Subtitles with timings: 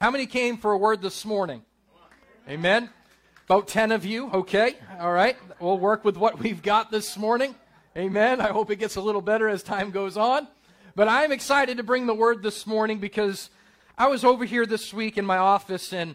[0.00, 1.62] How many came for a word this morning?
[2.48, 2.88] Amen.
[3.46, 4.30] About 10 of you.
[4.30, 4.76] Okay.
[5.00, 5.36] All right.
[5.58, 7.56] We'll work with what we've got this morning.
[7.96, 8.40] Amen.
[8.40, 10.46] I hope it gets a little better as time goes on.
[10.94, 13.50] But I'm excited to bring the word this morning because
[13.98, 16.14] I was over here this week in my office and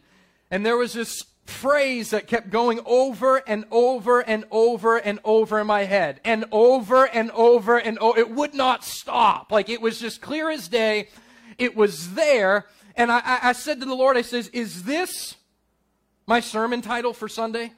[0.49, 5.59] and there was this phrase that kept going over and over and over and over
[5.59, 8.17] in my head and over and over and over.
[8.17, 9.51] It would not stop.
[9.51, 11.09] Like it was just clear as day.
[11.57, 12.65] It was there.
[12.95, 15.35] And I, I said to the Lord, I says, is this
[16.27, 17.73] my sermon title for Sunday?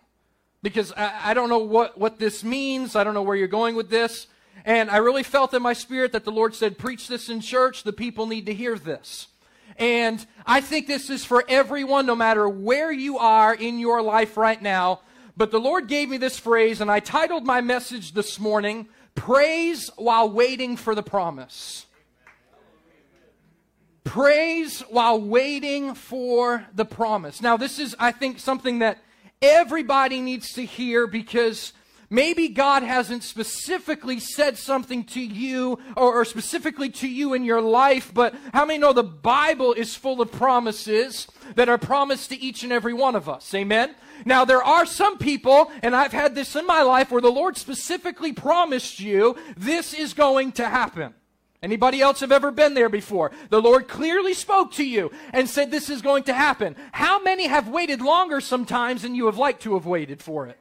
[0.62, 2.96] Because I, I don't know what, what this means.
[2.96, 4.28] I don't know where you're going with this.
[4.66, 7.84] And I really felt in my spirit that the Lord said, preach this in church.
[7.84, 9.28] The people need to hear this.
[9.78, 14.38] And I think this is for everyone, no matter where you are in your life
[14.38, 15.02] right now.
[15.38, 19.90] But the Lord gave me this phrase, and I titled my message this morning, Praise
[19.98, 21.85] While Waiting for the Promise.
[24.06, 27.42] Praise while waiting for the promise.
[27.42, 29.00] Now, this is, I think, something that
[29.42, 31.74] everybody needs to hear because
[32.10, 37.62] maybe God hasn't specifically said something to you or, or, specifically to you in your
[37.62, 42.40] life, but how many know the Bible is full of promises that are promised to
[42.40, 43.54] each and every one of us?
[43.56, 43.96] Amen?
[44.24, 47.58] Now, there are some people, and I've had this in my life, where the Lord
[47.58, 51.16] specifically promised you this is going to happen.
[51.66, 53.32] Anybody else have ever been there before?
[53.50, 56.76] The Lord clearly spoke to you and said this is going to happen.
[56.92, 60.60] How many have waited longer sometimes than you have liked to have waited for it?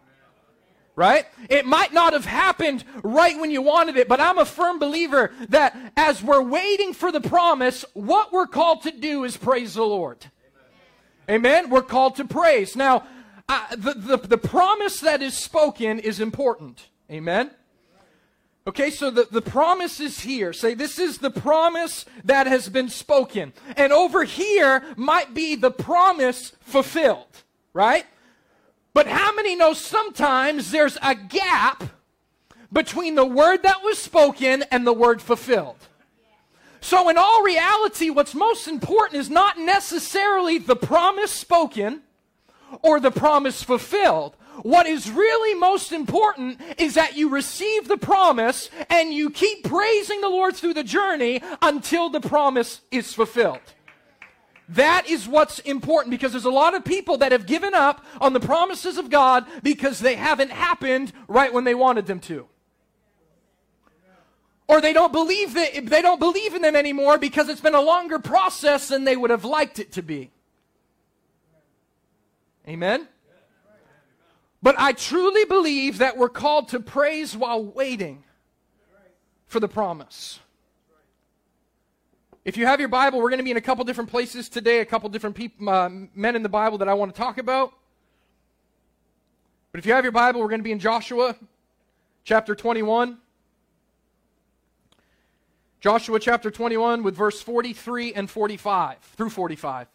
[0.97, 1.27] Right?
[1.51, 5.31] It might not have happened right when you wanted it, but I'm a firm believer
[5.51, 9.85] that as we're waiting for the promise, what we're called to do is praise the
[9.85, 10.25] Lord.
[11.29, 11.69] Amen?
[11.69, 12.77] We're called to praise.
[12.77, 13.07] Now,
[13.47, 16.89] uh, the, the, the promise that is spoken is important.
[17.11, 17.51] Amen?
[18.67, 20.55] Okay, so the, the promise is here.
[20.55, 23.53] Say, this is the promise that has been spoken.
[23.77, 27.43] And over here might be the promise fulfilled,
[27.75, 28.07] right?
[28.95, 31.85] But how many know sometimes there's a gap
[32.73, 35.77] between the word that was spoken and the word fulfilled?
[36.81, 42.03] So, in all reality, what's most important is not necessarily the promise spoken
[42.83, 44.37] or the promise fulfilled.
[44.63, 50.21] What is really most important is that you receive the promise and you keep praising
[50.21, 53.61] the Lord through the journey until the promise is fulfilled.
[54.71, 58.33] That is what's important because there's a lot of people that have given up on
[58.33, 62.47] the promises of God because they haven't happened right when they wanted them to.
[64.67, 67.81] Or they don't believe that they don't believe in them anymore because it's been a
[67.81, 70.31] longer process than they would have liked it to be.
[72.67, 73.07] Amen.
[74.65, 78.25] But I truly believe that we're called to praise while waiting
[79.45, 80.41] for the promise.
[82.47, 84.81] If you have your Bible, we're going to be in a couple different places today,
[84.81, 85.39] a couple different
[85.69, 87.75] uh, men in the Bible that I want to talk about.
[89.71, 91.37] But if you have your Bible, we're going to be in Joshua
[92.25, 93.19] chapter 21.
[95.81, 99.89] Joshua chapter 21 with verse 43 and 45 through 45.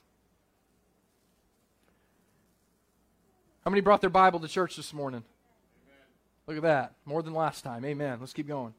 [3.63, 5.23] How many brought their Bible to church this morning?
[6.47, 6.93] Look at that.
[7.05, 7.85] More than last time.
[7.85, 8.17] Amen.
[8.19, 8.73] Let's keep going.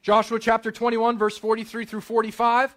[0.00, 2.74] Joshua chapter 21, verse 43 through 45.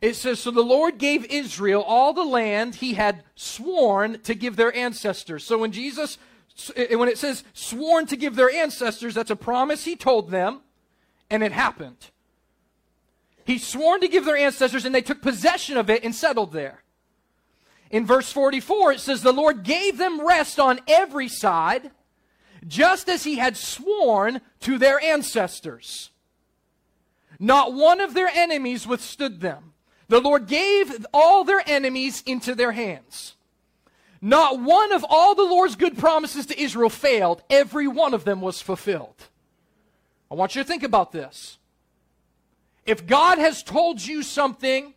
[0.00, 4.56] It says, So the Lord gave Israel all the land he had sworn to give
[4.56, 5.44] their ancestors.
[5.44, 6.18] So when Jesus,
[6.76, 10.60] eh, when it says sworn to give their ancestors, that's a promise he told them,
[11.30, 12.10] and it happened.
[13.44, 16.82] He sworn to give their ancestors, and they took possession of it and settled there.
[17.90, 21.90] In verse 44, it says, The Lord gave them rest on every side,
[22.66, 26.10] just as He had sworn to their ancestors.
[27.38, 29.72] Not one of their enemies withstood them.
[30.08, 33.36] The Lord gave all their enemies into their hands.
[34.20, 37.42] Not one of all the Lord's good promises to Israel failed.
[37.48, 39.28] Every one of them was fulfilled.
[40.30, 41.58] I want you to think about this.
[42.84, 44.94] If God has told you something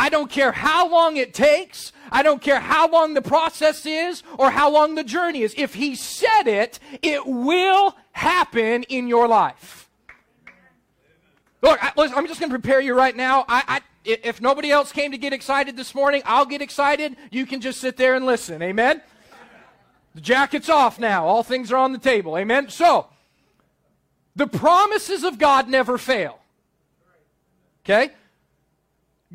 [0.00, 1.92] I don't care how long it takes.
[2.10, 5.54] I don't care how long the process is or how long the journey is.
[5.58, 9.90] If He said it, it will happen in your life.
[11.60, 13.44] Look, I, am just going to prepare you right now.
[13.46, 17.14] I, I, if nobody else came to get excited this morning, I'll get excited.
[17.30, 18.62] You can just sit there and listen.
[18.62, 19.02] Amen?
[20.14, 21.26] The jacket's off now.
[21.26, 22.38] All things are on the table.
[22.38, 22.70] Amen?
[22.70, 23.08] So,
[24.34, 26.38] the promises of God never fail.
[27.84, 28.14] Okay?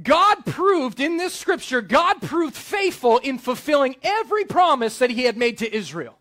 [0.01, 5.38] God proved in this scripture, God proved faithful in fulfilling every promise that he had
[5.38, 6.18] made to Israel.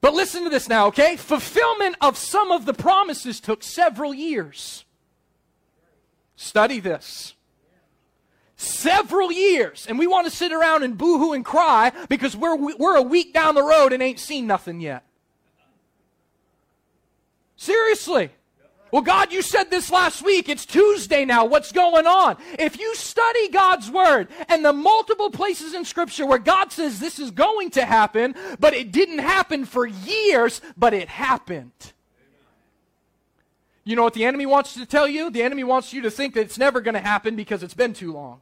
[0.00, 1.16] But listen to this now, okay?
[1.16, 4.86] Fulfillment of some of the promises took several years.
[6.36, 7.34] Study this.
[8.60, 12.96] several years, and we want to sit around and boohoo and cry because we're, we're
[12.96, 15.02] a week down the road and ain't seen nothing yet.
[17.56, 18.30] Seriously.
[18.92, 20.48] Well, God, you said this last week.
[20.48, 21.44] It's Tuesday now.
[21.44, 22.36] What's going on?
[22.58, 27.18] If you study God's Word and the multiple places in Scripture where God says this
[27.18, 31.92] is going to happen, but it didn't happen for years, but it happened.
[33.84, 35.30] You know what the enemy wants to tell you?
[35.30, 37.92] The enemy wants you to think that it's never going to happen because it's been
[37.92, 38.40] too long.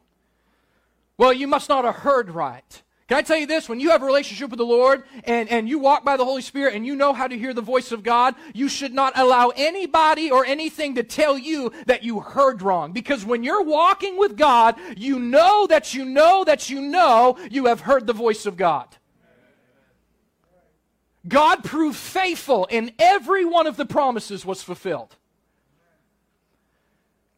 [1.17, 2.81] Well, you must not have heard right.
[3.09, 3.67] Can I tell you this?
[3.67, 6.43] When you have a relationship with the Lord and, and you walk by the Holy
[6.43, 9.51] Spirit and you know how to hear the voice of God, you should not allow
[9.55, 12.91] anybody or anything to tell you that you heard wrong.
[12.91, 17.65] Because when you're walking with God, you know that you know that you know you
[17.65, 18.87] have heard the voice of God.
[21.27, 25.15] God proved faithful and every one of the promises was fulfilled.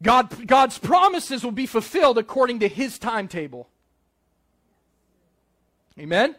[0.02, 3.70] God, God's promises will be fulfilled according to his timetable.
[5.98, 6.34] Amen?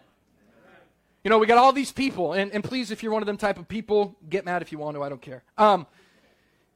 [1.24, 3.38] You know, we got all these people, and, and please, if you're one of them
[3.38, 5.44] type of people, get mad if you want to, I don't care.
[5.58, 5.88] Um,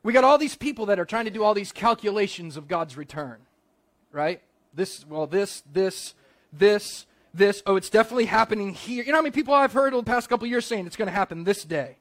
[0.04, 2.96] we got all these people that are trying to do all these calculations of God's
[2.96, 3.40] return,
[4.12, 4.42] right?
[4.74, 6.14] This, well, this, this,
[6.54, 7.62] this, this.
[7.66, 9.04] Oh, it's definitely happening here.
[9.04, 11.10] You know how many people I've heard over the past couple years saying it's going
[11.10, 11.98] to happen this day?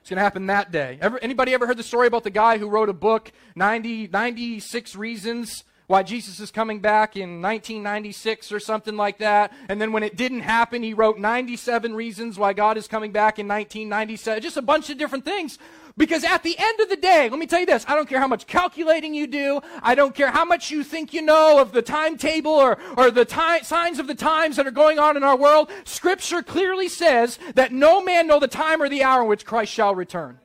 [0.00, 0.98] It's going to happen that day.
[1.00, 4.96] Ever, anybody ever heard the story about the guy who wrote a book, 90, 96
[4.96, 9.52] Reasons why Jesus is coming back in 1996 or something like that.
[9.68, 13.38] And then when it didn't happen, he wrote 97 reasons why God is coming back
[13.38, 14.42] in 1997.
[14.42, 15.58] Just a bunch of different things.
[15.98, 18.20] Because at the end of the day, let me tell you this, I don't care
[18.20, 21.72] how much calculating you do, I don't care how much you think you know of
[21.72, 23.26] the timetable or, or the
[23.62, 25.70] signs of the times that are going on in our world.
[25.84, 29.72] Scripture clearly says that no man know the time or the hour in which Christ
[29.72, 30.38] shall return.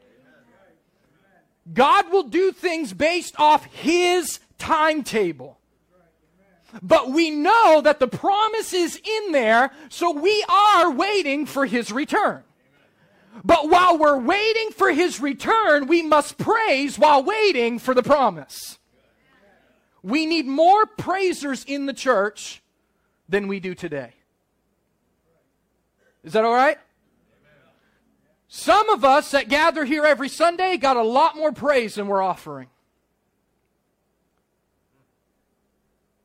[1.74, 5.58] God will do things based off His timetable.
[6.82, 11.92] But we know that the promise is in there, so we are waiting for his
[11.92, 12.44] return.
[13.44, 18.78] But while we're waiting for his return, we must praise while waiting for the promise.
[20.04, 22.62] We need more praisers in the church
[23.28, 24.14] than we do today.
[26.24, 26.78] Is that all right?
[28.48, 32.22] Some of us that gather here every Sunday got a lot more praise than we're
[32.22, 32.68] offering.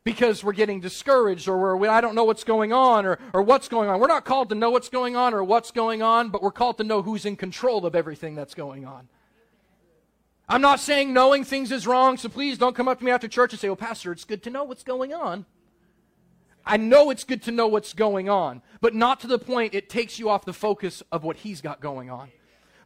[0.07, 3.67] Because we're getting discouraged or we're, I don't know what's going on or, or what's
[3.67, 3.99] going on.
[3.99, 6.79] We're not called to know what's going on or what's going on, but we're called
[6.79, 9.09] to know who's in control of everything that's going on.
[10.49, 13.27] I'm not saying knowing things is wrong, so please don't come up to me after
[13.27, 15.45] church and say, well, Pastor, it's good to know what's going on.
[16.65, 19.89] I know it's good to know what's going on, but not to the point it
[19.89, 22.31] takes you off the focus of what he's got going on.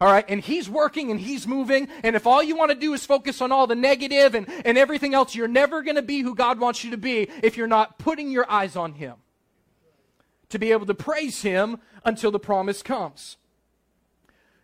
[0.00, 0.25] All right.
[0.29, 1.88] And he's working and he's moving.
[2.02, 4.79] And if all you want to do is focus on all the negative and, and
[4.79, 7.67] everything else, you're never going to be who God wants you to be if you're
[7.67, 9.17] not putting your eyes on him.
[10.49, 13.37] To be able to praise him until the promise comes.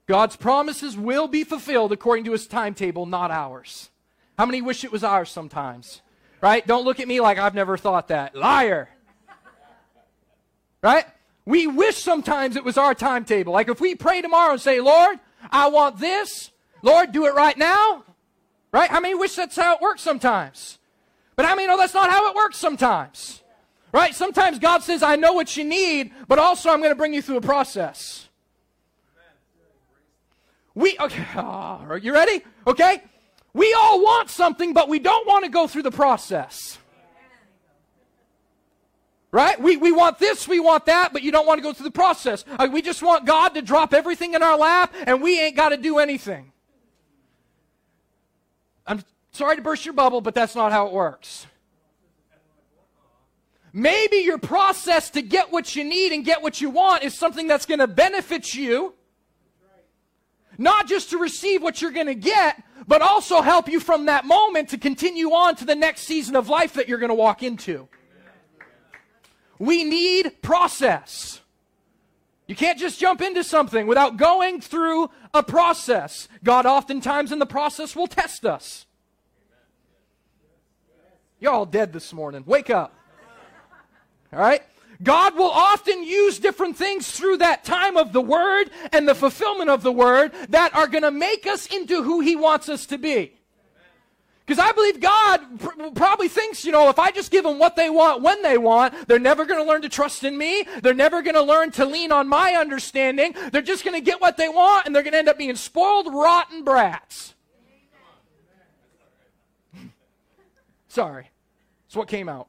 [0.06, 3.90] God's promises will be fulfilled according to his timetable, not ours.
[4.38, 6.00] How many wish it was ours sometimes?
[6.40, 6.66] Right?
[6.66, 8.34] Don't look at me like I've never thought that.
[8.34, 8.88] Liar.
[10.82, 11.04] Right?
[11.44, 13.52] We wish sometimes it was our timetable.
[13.52, 15.18] Like if we pray tomorrow and say, Lord,
[15.50, 16.50] I want this.
[16.82, 18.04] Lord, do it right now.
[18.72, 18.92] Right?
[18.92, 20.78] I mean, wish that's how it works sometimes?
[21.34, 23.42] But I mean, know that's not how it works sometimes?
[23.92, 24.14] Right?
[24.14, 27.22] Sometimes God says, I know what you need, but also I'm going to bring you
[27.22, 28.28] through a process.
[30.74, 32.44] We, okay, oh, are you ready?
[32.66, 33.02] Okay?
[33.54, 36.78] We all want something, but we don't want to go through the process.
[39.36, 39.60] Right?
[39.60, 41.90] We, we want this, we want that, but you don't want to go through the
[41.90, 42.42] process.
[42.58, 45.68] Uh, we just want God to drop everything in our lap and we ain't got
[45.68, 46.52] to do anything.
[48.86, 51.46] I'm sorry to burst your bubble, but that's not how it works.
[53.74, 57.46] Maybe your process to get what you need and get what you want is something
[57.46, 58.94] that's going to benefit you.
[60.56, 64.24] Not just to receive what you're going to get, but also help you from that
[64.24, 67.42] moment to continue on to the next season of life that you're going to walk
[67.42, 67.86] into.
[69.58, 71.40] We need process.
[72.46, 76.28] You can't just jump into something without going through a process.
[76.44, 78.86] God oftentimes in the process will test us.
[81.40, 82.44] You're all dead this morning.
[82.46, 82.94] Wake up.
[84.32, 84.62] All right?
[85.02, 89.68] God will often use different things through that time of the Word and the fulfillment
[89.68, 92.96] of the Word that are going to make us into who He wants us to
[92.96, 93.35] be.
[94.46, 97.74] Because I believe God pr- probably thinks, you know, if I just give them what
[97.74, 100.64] they want when they want, they're never going to learn to trust in me.
[100.82, 103.34] They're never going to learn to lean on my understanding.
[103.50, 105.56] They're just going to get what they want and they're going to end up being
[105.56, 107.34] spoiled, rotten brats.
[110.88, 111.28] Sorry.
[111.88, 112.46] It's what came out.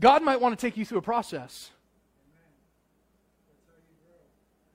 [0.00, 1.72] God might want to take you through a process.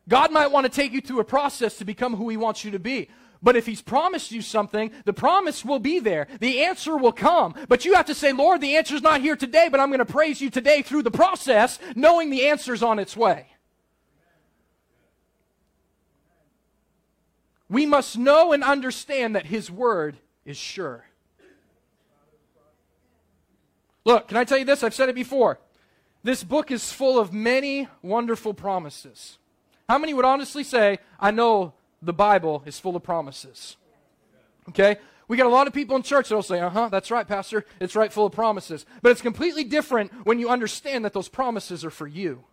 [0.07, 2.72] God might want to take you through a process to become who He wants you
[2.72, 3.10] to be.
[3.41, 6.27] But if He's promised you something, the promise will be there.
[6.39, 7.55] The answer will come.
[7.67, 10.05] But you have to say, Lord, the answer's not here today, but I'm going to
[10.05, 13.48] praise you today through the process, knowing the answer's on its way.
[17.69, 21.05] We must know and understand that His Word is sure.
[24.05, 24.83] Look, can I tell you this?
[24.83, 25.60] I've said it before.
[26.24, 29.38] This book is full of many wonderful promises.
[29.88, 33.78] How many would honestly say, I know the Bible is full of promises?
[34.70, 34.98] Okay?
[35.28, 37.66] We got a lot of people in church that'll say, uh huh, that's right, Pastor.
[37.80, 38.86] It's right, full of promises.
[39.02, 42.44] But it's completely different when you understand that those promises are for you.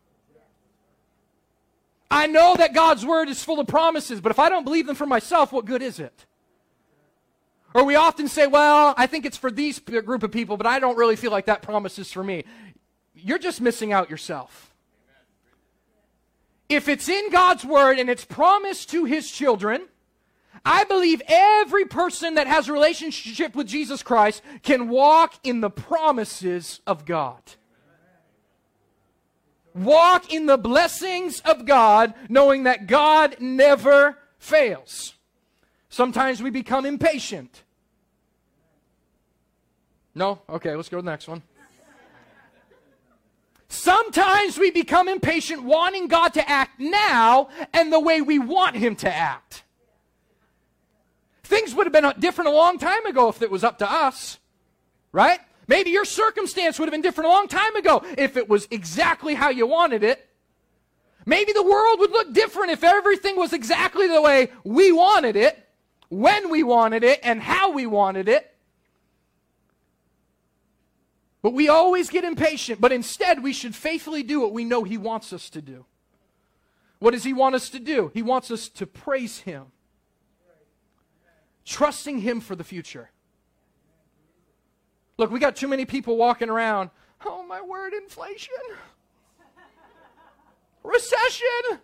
[2.10, 4.96] I know that God's word is full of promises, but if I don't believe them
[4.96, 6.26] for myself, what good is it?
[7.72, 10.80] Or we often say, well, I think it's for these group of people, but I
[10.80, 12.44] don't really feel like that promise is for me.
[13.14, 14.69] You're just missing out yourself.
[16.70, 19.88] If it's in God's word and it's promised to his children,
[20.64, 25.68] I believe every person that has a relationship with Jesus Christ can walk in the
[25.68, 27.42] promises of God.
[29.74, 35.14] Walk in the blessings of God, knowing that God never fails.
[35.88, 37.64] Sometimes we become impatient.
[40.14, 40.40] No?
[40.48, 41.42] Okay, let's go to the next one.
[43.70, 48.96] Sometimes we become impatient wanting God to act now and the way we want Him
[48.96, 49.62] to act.
[51.44, 54.38] Things would have been different a long time ago if it was up to us,
[55.12, 55.38] right?
[55.68, 59.34] Maybe your circumstance would have been different a long time ago if it was exactly
[59.34, 60.28] how you wanted it.
[61.24, 65.56] Maybe the world would look different if everything was exactly the way we wanted it
[66.08, 68.52] when we wanted it and how we wanted it.
[71.42, 74.98] But we always get impatient, but instead we should faithfully do what we know He
[74.98, 75.86] wants us to do.
[76.98, 78.10] What does He want us to do?
[78.12, 79.66] He wants us to praise Him,
[81.64, 83.10] trusting Him for the future.
[85.16, 86.90] Look, we got too many people walking around.
[87.24, 88.54] Oh, my word, inflation,
[90.82, 91.80] recession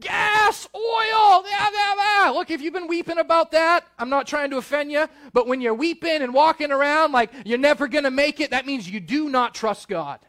[0.00, 1.44] gas, oil.
[1.48, 2.30] Yeah, yeah, yeah.
[2.30, 5.60] Look, if you've been weeping about that, I'm not trying to offend you, but when
[5.60, 9.00] you're weeping and walking around like you're never going to make it, that means you
[9.00, 10.20] do not trust God.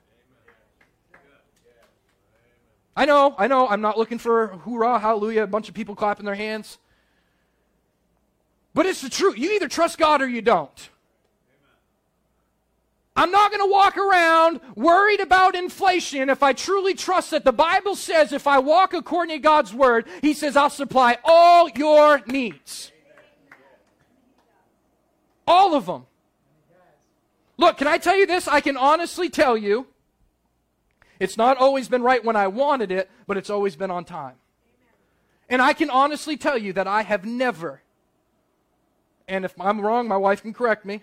[2.98, 6.25] I know, I know, I'm not looking for hoorah, hallelujah, a bunch of people clapping
[6.25, 6.77] their hands.
[8.74, 9.38] But it's the truth.
[9.38, 10.89] You either trust God or you don't.
[13.15, 17.53] I'm not going to walk around worried about inflation if I truly trust that the
[17.53, 22.22] Bible says if I walk according to God's word, He says, I'll supply all your
[22.27, 22.91] needs.
[25.48, 26.07] All of them.
[27.57, 28.50] Look, can I tell you this?
[28.50, 29.88] I can honestly tell you
[31.17, 34.36] it's not always been right when I wanted it, but it's always been on time.
[35.48, 37.81] And I can honestly tell you that I have never,
[39.25, 41.01] and if I'm wrong, my wife can correct me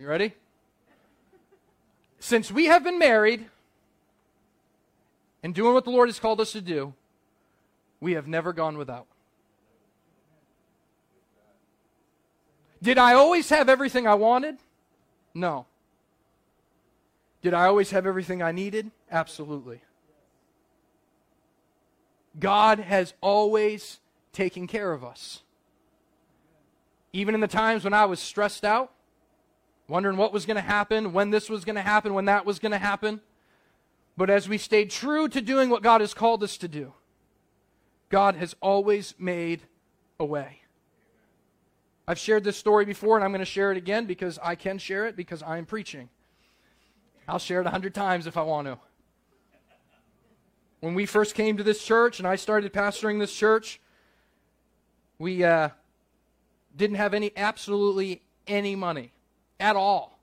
[0.00, 0.34] you ready?
[2.20, 3.44] Since we have been married
[5.42, 6.94] and doing what the Lord has called us to do,
[8.00, 9.06] we have never gone without.
[12.82, 14.56] Did I always have everything I wanted?
[15.34, 15.66] No.
[17.42, 18.90] Did I always have everything I needed?
[19.10, 19.82] Absolutely.
[22.38, 24.00] God has always
[24.32, 25.42] taken care of us.
[27.12, 28.92] Even in the times when I was stressed out,
[29.90, 32.58] wondering what was going to happen, when this was going to happen, when that was
[32.58, 33.20] going to happen.
[34.16, 36.94] But as we stayed true to doing what God has called us to do,
[38.08, 39.62] God has always made
[40.18, 40.60] a way.
[42.06, 44.78] I've shared this story before, and I'm going to share it again because I can
[44.78, 46.08] share it because I'm preaching.
[47.28, 48.78] I'll share it a hundred times if I want to.
[50.80, 53.80] When we first came to this church and I started pastoring this church,
[55.18, 55.70] we uh,
[56.76, 59.12] didn't have any, absolutely any money
[59.60, 60.18] at all.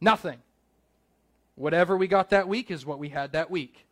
[0.00, 0.38] Nothing.
[1.56, 3.86] Whatever we got that week is what we had that week.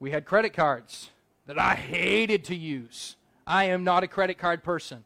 [0.00, 1.10] We had credit cards
[1.46, 3.16] that I hated to use.
[3.46, 5.04] I am not a credit card person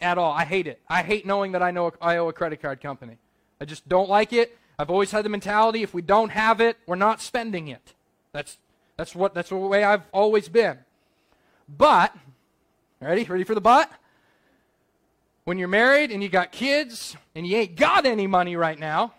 [0.00, 0.32] at all.
[0.32, 0.80] I hate it.
[0.88, 3.18] I hate knowing that I know I owe a credit card company.
[3.60, 4.56] I just don't like it.
[4.78, 7.94] I've always had the mentality if we don't have it, we're not spending it.
[8.32, 8.58] That's
[8.96, 10.78] that's what that's the way I've always been.
[11.68, 12.14] But
[13.00, 13.24] ready?
[13.24, 13.90] Ready for the but?
[15.48, 19.14] When you're married and you got kids and you ain't got any money right now,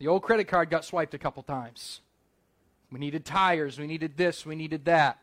[0.00, 2.00] the old credit card got swiped a couple times.
[2.90, 5.20] We needed tires, we needed this, we needed that.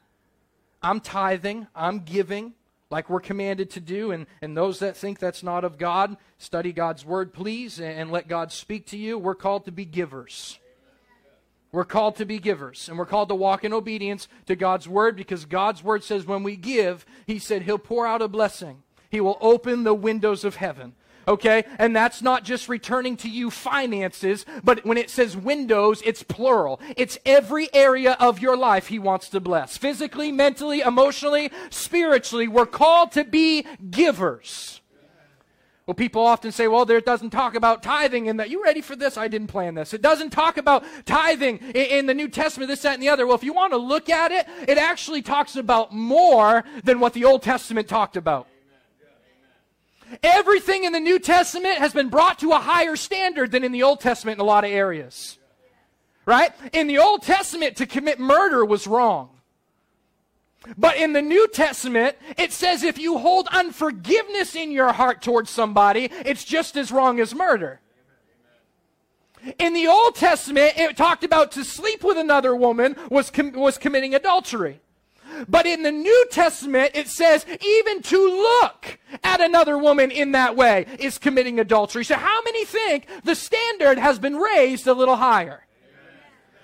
[0.82, 2.54] I'm tithing, I'm giving
[2.90, 4.12] like we're commanded to do.
[4.12, 8.12] And, and those that think that's not of God, study God's word, please, and, and
[8.14, 9.18] let God speak to you.
[9.18, 10.58] We're called to be givers.
[11.74, 15.18] We're called to be givers, and we're called to walk in obedience to God's word
[15.18, 18.83] because God's word says when we give, He said He'll pour out a blessing.
[19.14, 20.96] He will open the windows of heaven.
[21.28, 21.66] Okay?
[21.78, 26.82] And that's not just returning to you finances, but when it says windows, it's plural.
[26.98, 29.78] It's every area of your life He wants to bless.
[29.78, 34.82] Physically, mentally, emotionally, spiritually, we're called to be givers.
[35.86, 38.50] Well, people often say, well, there doesn't talk about tithing in that.
[38.50, 39.16] You ready for this?
[39.16, 39.94] I didn't plan this.
[39.94, 43.28] It doesn't talk about tithing in, in, the New Testament, this, that, and the other.
[43.28, 47.14] Well, if you want to look at it, it actually talks about more than what
[47.14, 48.48] the Old Testament talked about.
[50.22, 53.84] Everything in the New Testament has been brought to a higher standard than in the
[53.84, 55.38] Old Testament in a lot of areas.
[56.26, 56.52] Right?
[56.72, 59.30] In the Old Testament, to commit murder was wrong.
[60.78, 65.50] But in the New Testament, it says if you hold unforgiveness in your heart towards
[65.50, 67.82] somebody, it's just as wrong as murder.
[69.60, 73.78] In the Old Testament, it talked about to sleep with another woman was, com- was
[73.78, 74.80] committing adultery.
[75.48, 80.56] But in the New Testament, it says even to look at another woman in that
[80.56, 82.06] way is committing adultery.
[82.06, 85.66] So how many think the standard has been raised a little higher?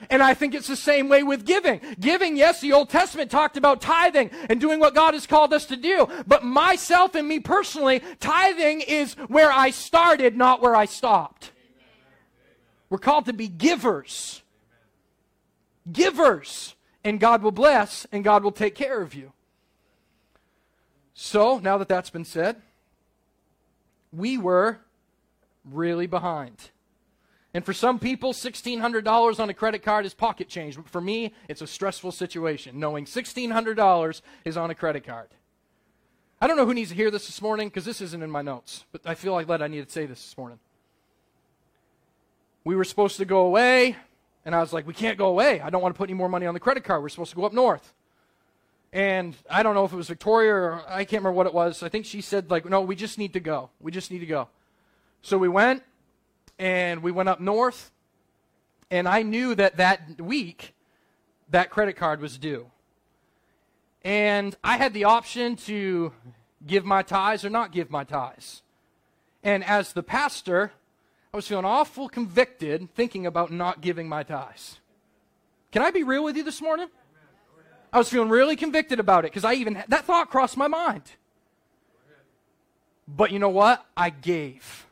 [0.10, 1.82] And I think it's the same way with giving.
[2.00, 5.66] Giving, yes, the Old Testament talked about tithing and doing what God has called us
[5.66, 6.08] to do.
[6.26, 11.52] But myself and me personally, tithing is where I started, not where I stopped.
[12.90, 14.42] We're called to be givers.
[15.92, 16.76] Givers.
[17.04, 19.32] And God will bless and God will take care of you.
[21.14, 22.62] So, now that that's been said,
[24.12, 24.80] we were
[25.66, 26.72] really behind.
[27.54, 30.76] And for some people, $1,600 on a credit card is pocket change.
[30.76, 35.30] But for me, it's a stressful situation knowing $1,600 is on a credit card.
[36.42, 38.42] I don't know who needs to hear this this morning because this isn't in my
[38.42, 40.60] notes, but I feel like that I need to say this this morning.
[42.64, 43.98] We were supposed to go away,
[44.46, 45.62] and I was like, we can't go away.
[45.62, 47.02] I don't want to put any more money on the credit card.
[47.02, 47.94] We're supposed to go up north.
[48.92, 51.84] And I don't know if it was Victoria or I can't remember what it was.
[51.84, 53.70] I think she said, like, no, we just need to go.
[53.80, 54.50] We just need to go.
[55.22, 55.84] So we went,
[56.58, 57.92] and we went up north,
[58.90, 60.74] and I knew that that week
[61.50, 62.72] that credit card was due.
[64.04, 66.14] And I had the option to
[66.66, 68.62] give my tithes or not give my tithes.
[69.44, 70.72] And as the pastor,
[71.34, 74.80] I was feeling awful convicted thinking about not giving my tithes.
[75.72, 76.88] Can I be real with you this morning?
[77.94, 81.04] I was feeling really convicted about it because I even that thought crossed my mind.
[83.08, 83.86] But you know what?
[83.96, 84.88] I gave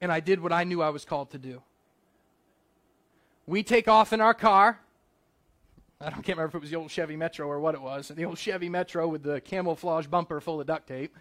[0.00, 1.62] and I did what I knew I was called to do.
[3.46, 4.80] We take off in our car.
[6.00, 8.08] I don't can't remember if it was the old Chevy Metro or what it was.
[8.08, 11.16] The old Chevy Metro with the camouflage bumper full of duct tape.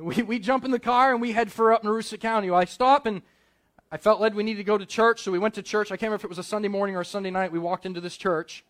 [0.00, 2.50] We, we jump in the car and we head for up Marusa County.
[2.50, 3.22] Well, I stop and
[3.90, 5.90] I felt led we needed to go to church, so we went to church.
[5.90, 7.52] I can't remember if it was a Sunday morning or a Sunday night.
[7.52, 8.64] We walked into this church.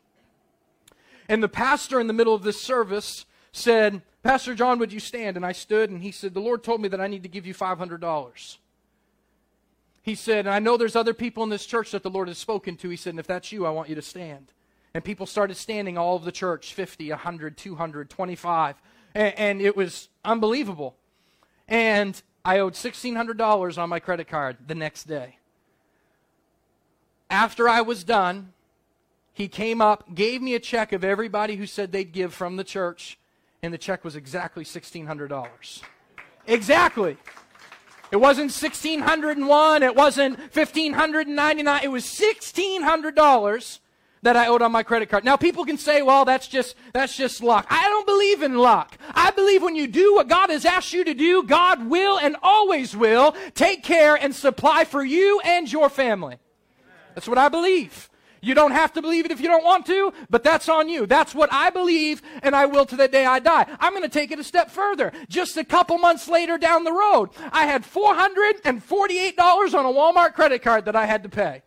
[1.28, 5.36] And the pastor in the middle of this service said, Pastor John, would you stand?
[5.36, 7.46] And I stood, and he said, The Lord told me that I need to give
[7.46, 8.58] you $500.
[10.08, 12.38] He said, and I know there's other people in this church that the Lord has
[12.38, 12.88] spoken to.
[12.88, 14.52] He said, and if that's you, I want you to stand.
[14.94, 18.76] And people started standing all of the church 50, 100, 200, 25.
[19.14, 20.96] And, and it was unbelievable.
[21.68, 25.36] And I owed $1,600 on my credit card the next day.
[27.30, 28.54] After I was done,
[29.34, 32.64] he came up, gave me a check of everybody who said they'd give from the
[32.64, 33.18] church,
[33.62, 35.82] and the check was exactly $1,600.
[36.46, 37.18] Exactly.
[38.10, 43.78] It wasn't 1601, it wasn't 1599, it was $1,600
[44.22, 45.24] that I owed on my credit card.
[45.24, 47.66] Now people can say, well, that's just, that's just luck.
[47.70, 48.96] I don't believe in luck.
[49.10, 52.36] I believe when you do what God has asked you to do, God will and
[52.42, 56.38] always will take care and supply for you and your family.
[57.14, 58.08] That's what I believe.
[58.40, 61.06] You don't have to believe it if you don't want to, but that's on you.
[61.06, 63.66] That's what I believe, and I will to the day I die.
[63.80, 65.12] I'm going to take it a step further.
[65.28, 70.62] Just a couple months later down the road, I had $448 on a Walmart credit
[70.62, 71.62] card that I had to pay.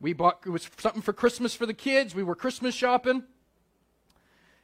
[0.00, 2.14] We bought, it was something for Christmas for the kids.
[2.14, 3.24] We were Christmas shopping.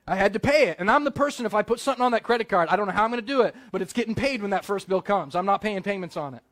[0.06, 0.76] I had to pay it.
[0.78, 2.92] And I'm the person, if I put something on that credit card, I don't know
[2.92, 5.34] how I'm going to do it, but it's getting paid when that first bill comes.
[5.34, 6.42] I'm not paying payments on it.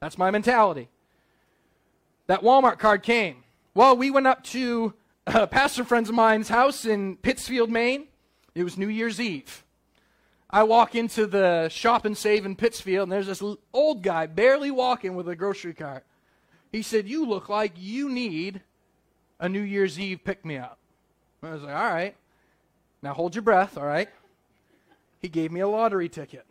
[0.00, 0.88] That's my mentality.
[2.26, 3.44] That Walmart card came.
[3.74, 4.94] Well, we went up to
[5.26, 8.08] a pastor friend's of mine's house in Pittsfield, Maine.
[8.54, 9.64] It was New Year's Eve.
[10.50, 14.70] I walk into the shop and save in Pittsfield, and there's this old guy barely
[14.70, 16.04] walking with a grocery cart.
[16.72, 18.62] He said, You look like you need
[19.38, 20.78] a New Year's Eve pick me up.
[21.42, 22.16] I was like, All right.
[23.02, 24.08] Now hold your breath, all right?
[25.20, 26.46] He gave me a lottery ticket.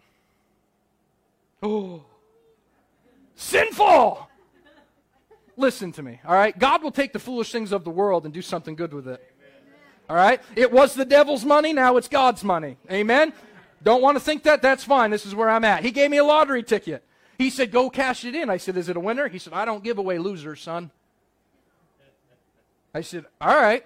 [1.63, 2.03] Oh,
[3.35, 4.27] sinful!
[5.57, 6.57] Listen to me, all right?
[6.57, 9.21] God will take the foolish things of the world and do something good with it.
[10.09, 10.41] All right?
[10.55, 12.77] It was the devil's money, now it's God's money.
[12.91, 13.33] Amen?
[13.83, 14.61] Don't want to think that?
[14.61, 15.09] That's fine.
[15.11, 15.83] This is where I'm at.
[15.83, 17.03] He gave me a lottery ticket.
[17.41, 18.51] He said, Go cash it in.
[18.51, 19.27] I said, Is it a winner?
[19.27, 20.91] He said, I don't give away losers, son.
[22.93, 23.83] I said, All right.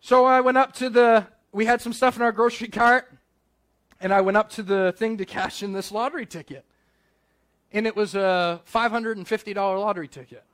[0.00, 3.12] So I went up to the, we had some stuff in our grocery cart,
[4.00, 6.64] and I went up to the thing to cash in this lottery ticket.
[7.72, 10.44] And it was a $550 lottery ticket.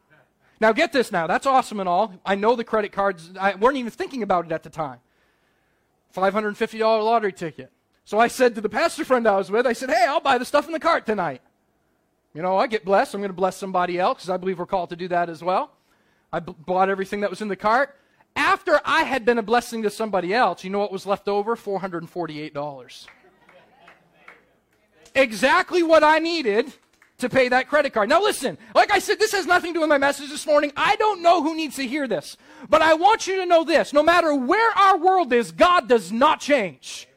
[0.61, 1.29] Now, get this now.
[1.29, 2.15] That's awesome and all.
[2.27, 4.99] I know the credit cards, I weren't even thinking about it at the time.
[6.17, 7.71] $550 lottery ticket.
[8.05, 10.37] So I said to the pastor friend I was with, I said, hey, I'll buy
[10.37, 11.43] the stuff in the cart tonight.
[12.35, 13.15] You know, I get blessed.
[13.15, 15.43] I'm going to bless somebody else because I believe we're called to do that as
[15.43, 15.73] well.
[16.33, 17.97] I b- bought everything that was in the cart.
[18.37, 21.57] After I had been a blessing to somebody else, you know what was left over?
[21.57, 23.07] $448.
[25.15, 26.73] exactly what I needed
[27.19, 28.09] to pay that credit card.
[28.09, 30.73] Now listen, like I said, this has nothing to do with my message this morning.
[30.77, 32.37] I don't know who needs to hear this,
[32.69, 33.93] but I want you to know this.
[33.93, 37.09] No matter where our world is, God does not change.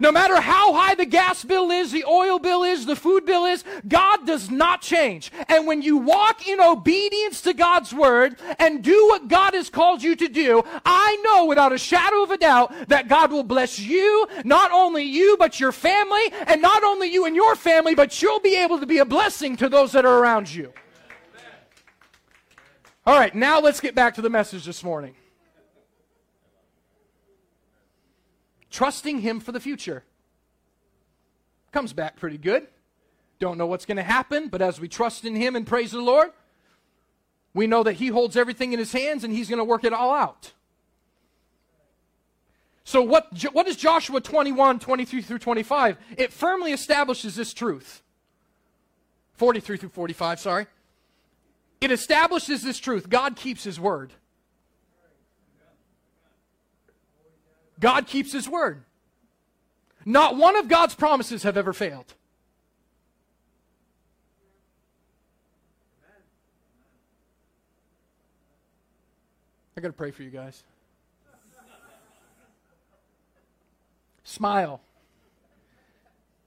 [0.00, 3.44] No matter how high the gas bill is, the oil bill is, the food bill
[3.44, 5.30] is, God does not change.
[5.46, 10.02] And when you walk in obedience to God's word and do what God has called
[10.02, 13.78] you to do, I know without a shadow of a doubt that God will bless
[13.78, 18.22] you, not only you, but your family, and not only you and your family, but
[18.22, 20.72] you'll be able to be a blessing to those that are around you.
[23.06, 25.14] All right, now let's get back to the message this morning.
[28.70, 30.04] Trusting Him for the future.
[31.72, 32.66] Comes back pretty good.
[33.38, 36.00] Don't know what's going to happen, but as we trust in Him and praise the
[36.00, 36.30] Lord,
[37.54, 39.92] we know that He holds everything in His hands and He's going to work it
[39.92, 40.52] all out.
[42.84, 45.96] So, what, what is Joshua 21, 23 through 25?
[46.16, 48.02] It firmly establishes this truth.
[49.34, 50.66] 43 through 45, sorry.
[51.80, 54.12] It establishes this truth God keeps His word.
[57.80, 58.84] God keeps his word.
[60.04, 62.14] Not one of God's promises have ever failed.
[69.76, 70.62] I got to pray for you guys.
[74.24, 74.80] Smile.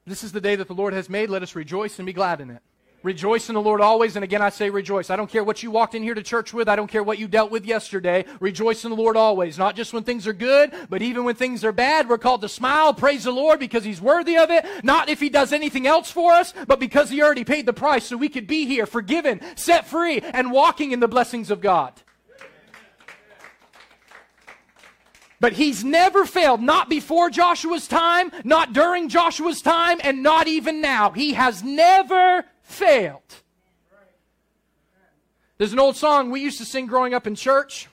[0.06, 1.30] This is the day that the Lord has made.
[1.30, 2.62] Let us rejoice and be glad in it.
[3.04, 4.16] Rejoice in the Lord always.
[4.16, 5.10] And again, I say rejoice.
[5.10, 6.70] I don't care what you walked in here to church with.
[6.70, 8.26] I don't care what you dealt with yesterday.
[8.40, 9.58] Rejoice in the Lord always.
[9.58, 12.08] Not just when things are good, but even when things are bad.
[12.08, 14.66] We're called to smile, praise the Lord because He's worthy of it.
[14.84, 18.06] Not if He does anything else for us, but because He already paid the price
[18.06, 21.94] so we could be here, forgiven, set free, and walking in the blessings of God.
[25.44, 30.80] But he's never failed, not before Joshua's time, not during Joshua's time, and not even
[30.80, 31.10] now.
[31.10, 33.22] He has never failed.
[35.58, 37.88] There's an old song we used to sing growing up in church.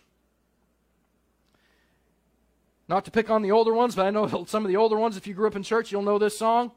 [2.89, 5.17] Not to pick on the older ones, but I know some of the older ones,
[5.17, 6.73] if you grew up in church, you'll know this song.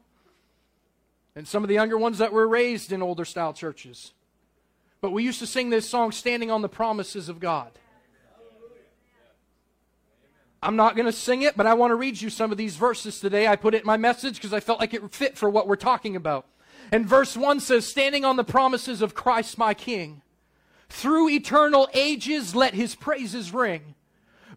[1.34, 4.12] And some of the younger ones that were raised in older style churches.
[5.00, 7.72] But we used to sing this song, Standing on the Promises of God.
[10.62, 12.76] I'm not going to sing it, but I want to read you some of these
[12.76, 13.46] verses today.
[13.46, 15.76] I put it in my message because I felt like it fit for what we're
[15.76, 16.46] talking about.
[16.94, 20.22] And verse 1 says, Standing on the promises of Christ my King,
[20.88, 23.96] through eternal ages let his praises ring.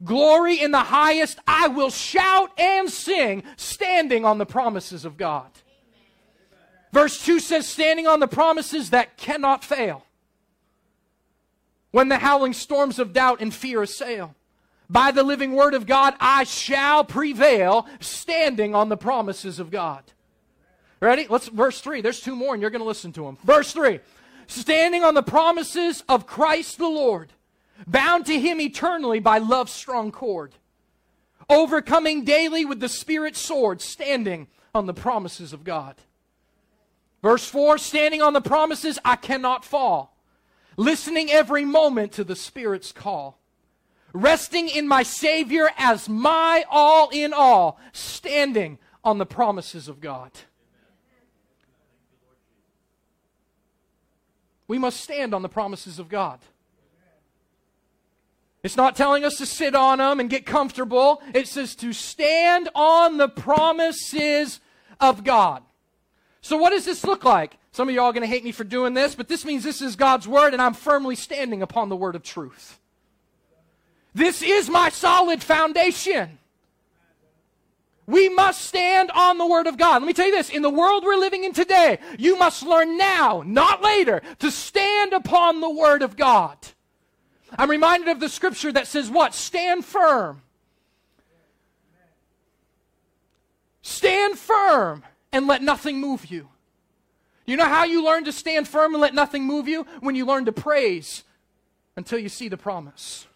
[0.03, 5.49] Glory in the highest, I will shout and sing, standing on the promises of God.
[6.93, 10.05] Verse 2 says, Standing on the promises that cannot fail.
[11.89, 14.35] When the howling storms of doubt and fear assail,
[14.87, 20.03] by the living word of God, I shall prevail, standing on the promises of God.
[20.99, 21.27] Ready?
[21.29, 22.01] Let's verse 3.
[22.01, 23.37] There's two more and you're going to listen to them.
[23.43, 23.99] Verse 3.
[24.47, 27.33] Standing on the promises of Christ the Lord,
[27.85, 30.53] bound to him eternally by love's strong cord,
[31.49, 35.95] overcoming daily with the Spirit's sword, standing on the promises of God.
[37.21, 40.15] Verse 4 Standing on the promises, I cannot fall,
[40.77, 43.39] listening every moment to the Spirit's call,
[44.13, 50.31] resting in my Savior as my all in all, standing on the promises of God.
[54.67, 56.39] We must stand on the promises of God.
[58.63, 61.21] It's not telling us to sit on them and get comfortable.
[61.33, 64.59] It says to stand on the promises
[64.99, 65.63] of God.
[66.41, 67.57] So, what does this look like?
[67.71, 69.81] Some of y'all are going to hate me for doing this, but this means this
[69.81, 72.79] is God's word and I'm firmly standing upon the word of truth.
[74.15, 76.39] This is my solid foundation.
[78.07, 80.01] We must stand on the Word of God.
[80.01, 82.97] Let me tell you this in the world we're living in today, you must learn
[82.97, 86.57] now, not later, to stand upon the Word of God.
[87.57, 89.35] I'm reminded of the scripture that says, What?
[89.35, 90.41] Stand firm.
[93.81, 96.49] Stand firm and let nothing move you.
[97.45, 99.85] You know how you learn to stand firm and let nothing move you?
[100.01, 101.23] When you learn to praise
[101.95, 103.27] until you see the promise.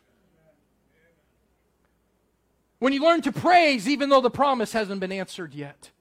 [2.81, 5.91] When you learn to praise even though the promise hasn't been answered yet.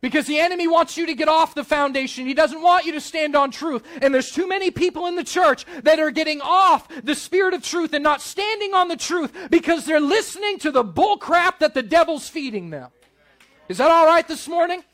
[0.00, 2.24] Because the enemy wants you to get off the foundation.
[2.24, 3.82] He doesn't want you to stand on truth.
[4.00, 7.64] And there's too many people in the church that are getting off the spirit of
[7.64, 11.74] truth and not standing on the truth because they're listening to the bull crap that
[11.74, 12.90] the devil's feeding them.
[13.68, 14.84] Is that all right this morning?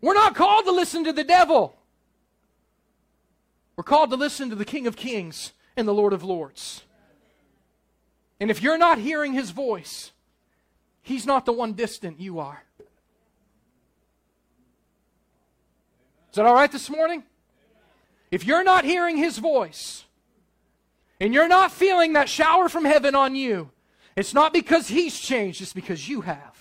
[0.00, 1.78] We're not called to listen to the devil.
[3.76, 6.82] We're called to listen to the King of Kings and the Lord of Lords.
[8.42, 10.10] And if you're not hearing his voice,
[11.00, 12.60] he's not the one distant, you are.
[16.28, 17.22] Is that all right this morning?
[18.32, 20.06] If you're not hearing his voice
[21.20, 23.70] and you're not feeling that shower from heaven on you,
[24.16, 26.51] it's not because he's changed, it's because you have.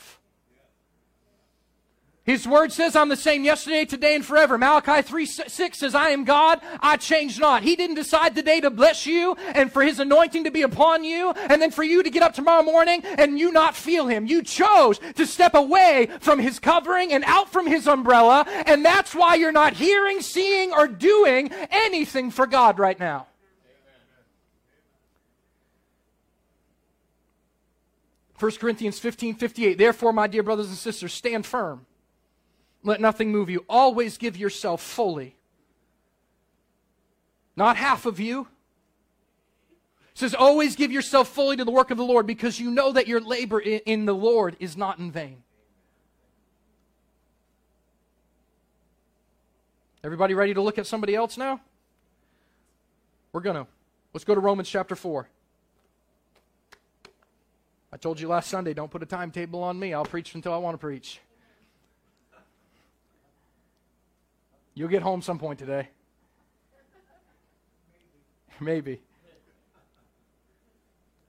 [2.24, 4.56] His word says, I'm the same yesterday, today, and forever.
[4.56, 7.64] Malachi 3 6 says, I am God, I change not.
[7.64, 11.32] He didn't decide today to bless you and for his anointing to be upon you,
[11.32, 14.28] and then for you to get up tomorrow morning and you not feel him.
[14.28, 19.16] You chose to step away from his covering and out from his umbrella, and that's
[19.16, 23.26] why you're not hearing, seeing, or doing anything for God right now.
[28.38, 29.78] 1 Corinthians 15 58.
[29.80, 31.88] Therefore, my dear brothers and sisters, stand firm
[32.84, 33.66] let nothing move you.
[33.70, 35.36] Always give yourself fully.
[37.56, 38.48] Not half of you.
[40.14, 42.92] It says, always give yourself fully to the work of the Lord because you know
[42.92, 45.44] that your labor in the Lord is not in vain.
[50.04, 51.62] Everybody ready to look at somebody else now?
[53.32, 53.68] We're going to.
[54.14, 55.28] Let's go to Romans chapter 4.
[57.94, 59.94] I told you last Sunday, don't put a timetable on me.
[59.94, 61.20] I'll preach until I want to preach.
[64.74, 65.90] You'll get home some point today.
[68.60, 69.02] Maybe.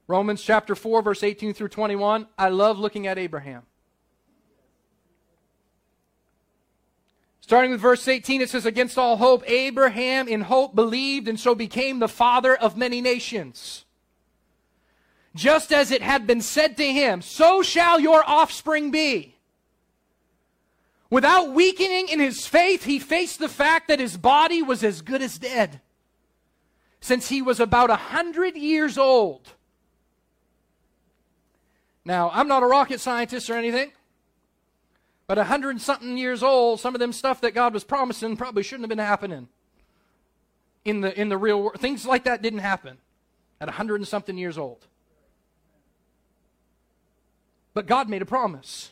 [0.06, 2.26] Romans chapter 4, verse 18 through 21.
[2.38, 3.62] I love looking at Abraham.
[7.40, 11.54] Starting with verse 18, it says, Against all hope, Abraham in hope believed and so
[11.54, 13.84] became the father of many nations.
[15.34, 19.31] Just as it had been said to him, so shall your offspring be.
[21.12, 25.20] Without weakening in his faith, he faced the fact that his body was as good
[25.20, 25.82] as dead
[27.02, 29.46] since he was about a hundred years old.
[32.02, 33.92] Now, I'm not a rocket scientist or anything,
[35.26, 38.62] but a hundred something years old, some of them stuff that God was promising probably
[38.62, 39.48] shouldn't have been happening
[40.86, 41.78] in the in the real world.
[41.78, 42.96] Things like that didn't happen
[43.60, 44.86] at a hundred and something years old.
[47.74, 48.91] But God made a promise.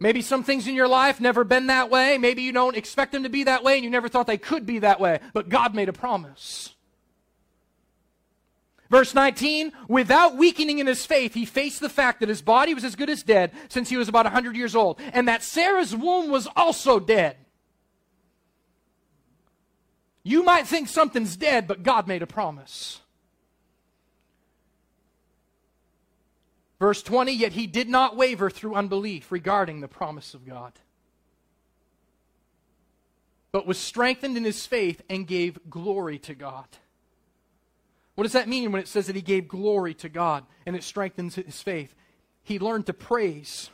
[0.00, 2.18] Maybe some things in your life never been that way.
[2.18, 4.64] Maybe you don't expect them to be that way and you never thought they could
[4.64, 5.18] be that way.
[5.32, 6.74] But God made a promise.
[8.90, 12.84] Verse 19, without weakening in his faith, he faced the fact that his body was
[12.84, 16.30] as good as dead since he was about 100 years old, and that Sarah's womb
[16.30, 17.36] was also dead.
[20.22, 23.00] You might think something's dead, but God made a promise.
[26.78, 30.72] Verse 20, yet he did not waver through unbelief regarding the promise of God,
[33.50, 36.68] but was strengthened in his faith and gave glory to God.
[38.14, 40.84] What does that mean when it says that he gave glory to God and it
[40.84, 41.94] strengthens his faith?
[42.42, 43.70] He learned to praise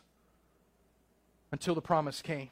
[1.52, 2.50] until the promise came.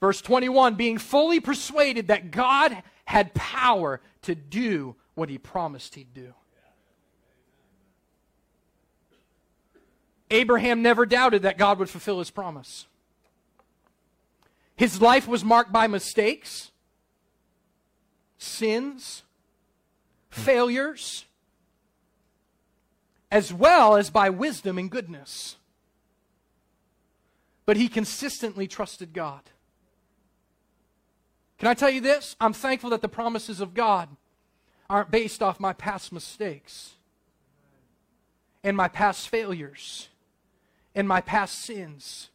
[0.00, 6.14] Verse 21 being fully persuaded that God had power to do what he promised he'd
[6.14, 6.34] do.
[10.30, 12.86] Abraham never doubted that God would fulfill his promise.
[14.76, 16.70] His life was marked by mistakes,
[18.38, 19.24] sins,
[20.30, 21.26] failures,
[23.30, 25.56] as well as by wisdom and goodness.
[27.66, 29.42] But he consistently trusted God.
[31.58, 32.36] Can I tell you this?
[32.40, 34.08] I'm thankful that the promises of God
[34.90, 36.94] aren't based off my past mistakes
[38.64, 40.08] and my past failures
[40.96, 42.28] and my past sins,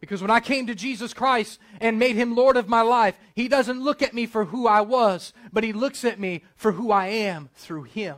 [0.00, 3.48] Because when I came to Jesus Christ and made him Lord of my life, he
[3.48, 6.90] doesn't look at me for who I was, but he looks at me for who
[6.90, 8.16] I am through him.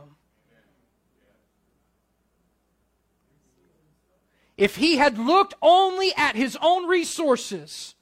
[4.55, 7.95] If he had looked only at his own resources,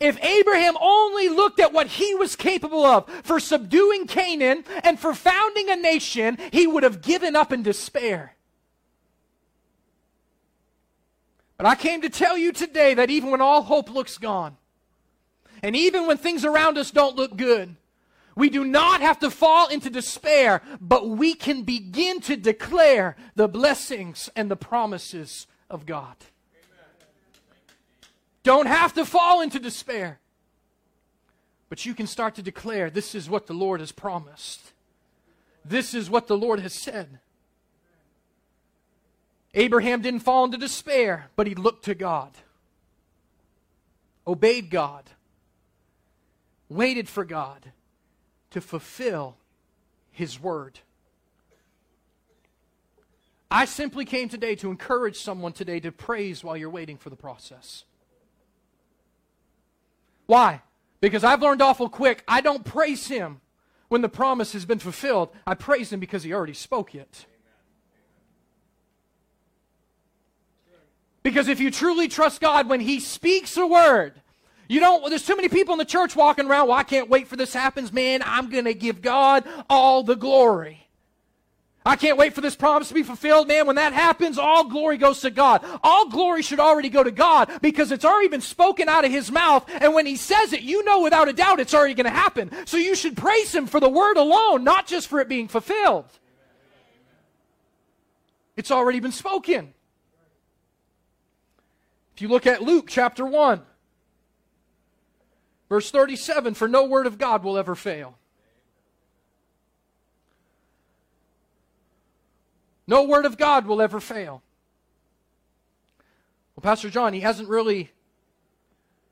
[0.00, 5.14] if Abraham only looked at what he was capable of for subduing Canaan and for
[5.14, 8.34] founding a nation, he would have given up in despair.
[11.56, 14.56] But I came to tell you today that even when all hope looks gone,
[15.62, 17.74] and even when things around us don't look good,
[18.36, 23.48] we do not have to fall into despair, but we can begin to declare the
[23.48, 26.14] blessings and the promises of God.
[28.48, 30.20] Don't have to fall into despair,
[31.68, 34.72] but you can start to declare this is what the Lord has promised.
[35.66, 37.18] This is what the Lord has said.
[39.52, 42.30] Abraham didn't fall into despair, but he looked to God,
[44.26, 45.04] obeyed God,
[46.70, 47.72] waited for God
[48.52, 49.36] to fulfill
[50.10, 50.80] his word.
[53.50, 57.16] I simply came today to encourage someone today to praise while you're waiting for the
[57.16, 57.84] process.
[60.28, 60.60] Why?
[61.00, 63.40] Because I've learned awful quick, I don't praise him
[63.88, 65.30] when the promise has been fulfilled.
[65.46, 67.26] I praise him because he already spoke it.
[71.22, 74.14] Because if you truly trust God when He speaks a word,
[74.66, 77.28] you don't, there's too many people in the church walking around, well, I can't wait
[77.28, 78.22] for this happens, man.
[78.24, 80.87] I'm going to give God all the glory.
[81.88, 83.66] I can't wait for this promise to be fulfilled, man.
[83.66, 85.64] When that happens, all glory goes to God.
[85.82, 89.32] All glory should already go to God because it's already been spoken out of His
[89.32, 89.66] mouth.
[89.80, 92.50] And when He says it, you know without a doubt it's already going to happen.
[92.66, 96.04] So you should praise Him for the word alone, not just for it being fulfilled.
[98.54, 99.72] It's already been spoken.
[102.14, 103.62] If you look at Luke chapter 1,
[105.70, 108.18] verse 37 For no word of God will ever fail.
[112.88, 114.42] No word of God will ever fail.
[116.56, 117.90] Well, Pastor John, he hasn't really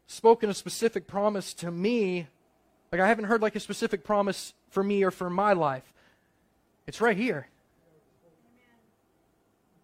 [0.06, 2.26] spoken a specific promise to me.
[2.90, 5.84] Like, I haven't heard like a specific promise for me or for my life.
[6.86, 7.48] It's right here.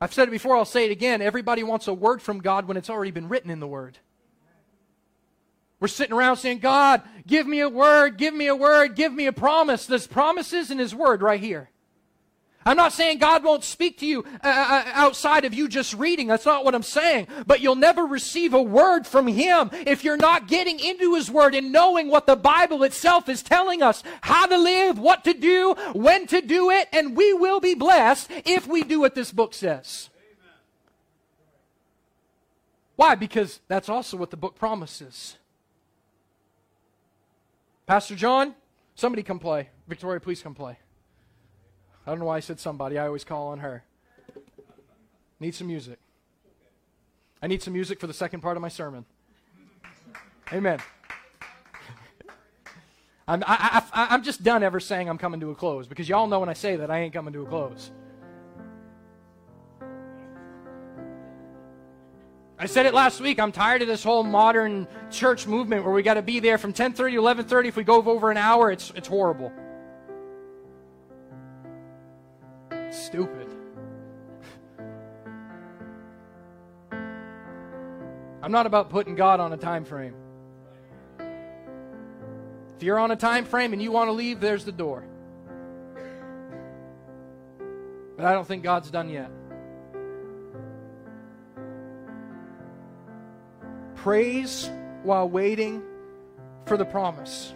[0.00, 1.20] I've said it before, I'll say it again.
[1.20, 3.98] Everybody wants a word from God when it's already been written in the Word.
[5.78, 9.26] We're sitting around saying, God, give me a word, give me a word, give me
[9.26, 9.86] a promise.
[9.86, 11.68] There's promises in His Word right here.
[12.64, 15.94] I'm not saying God won't speak to you uh, uh, uh, outside of you just
[15.94, 16.28] reading.
[16.28, 17.26] That's not what I'm saying.
[17.46, 21.54] But you'll never receive a word from Him if you're not getting into His Word
[21.54, 25.74] and knowing what the Bible itself is telling us how to live, what to do,
[25.92, 29.54] when to do it, and we will be blessed if we do what this book
[29.54, 30.10] says.
[32.96, 33.14] Why?
[33.14, 35.36] Because that's also what the book promises.
[37.86, 38.54] Pastor John,
[38.94, 39.70] somebody come play.
[39.88, 40.78] Victoria, please come play.
[42.06, 42.98] I don't know why I said somebody.
[42.98, 43.84] I always call on her.
[45.38, 45.98] Need some music.
[47.40, 49.04] I need some music for the second part of my sermon.
[50.52, 50.78] Amen.
[53.28, 56.26] I'm, I, I, I'm just done ever saying I'm coming to a close because y'all
[56.26, 57.90] know when I say that I ain't coming to a close.
[62.58, 63.40] I said it last week.
[63.40, 66.72] I'm tired of this whole modern church movement where we got to be there from
[66.72, 67.66] 10:30 to 11:30.
[67.66, 69.52] If we go over an hour, it's it's horrible.
[72.92, 73.48] Stupid.
[78.42, 80.14] I'm not about putting God on a time frame.
[82.76, 85.04] If you're on a time frame and you want to leave, there's the door.
[88.16, 89.30] But I don't think God's done yet.
[93.94, 94.68] Praise
[95.04, 95.82] while waiting
[96.66, 97.54] for the promise.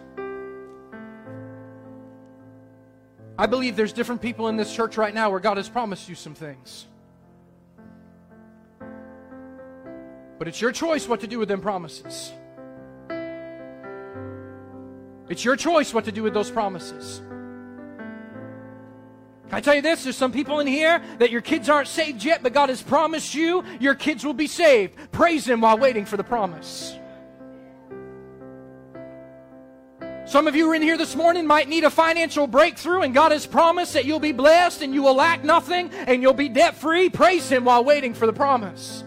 [3.39, 6.15] I believe there's different people in this church right now where God has promised you
[6.15, 6.87] some things.
[10.39, 12.31] But it's your choice what to do with them promises.
[15.29, 17.21] It's your choice what to do with those promises.
[19.49, 20.03] Can I tell you this?
[20.03, 23.33] There's some people in here that your kids aren't saved yet, but God has promised
[23.33, 24.95] you your kids will be saved.
[25.11, 26.97] Praise Him while waiting for the promise.
[30.27, 33.45] Some of you in here this morning might need a financial breakthrough, and God has
[33.45, 37.09] promised that you'll be blessed and you will lack nothing and you'll be debt free.
[37.09, 39.05] Praise Him while waiting for the promise.